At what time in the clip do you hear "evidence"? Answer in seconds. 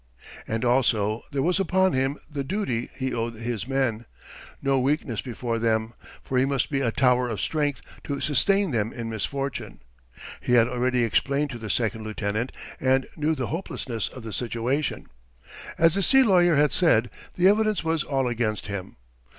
17.47-17.83